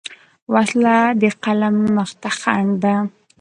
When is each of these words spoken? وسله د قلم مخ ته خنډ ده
وسله 0.53 0.97
د 1.21 1.23
قلم 1.43 1.75
مخ 1.95 2.09
ته 2.21 2.29
خنډ 2.39 2.71
ده 2.83 2.95